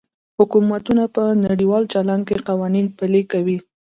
حکومتونه 0.37 1.03
په 1.15 1.23
نړیوال 1.45 1.83
چلند 1.93 2.23
کې 2.27 2.43
قوانین 2.47 2.85
پلي 2.97 3.23
کوي 3.31 3.57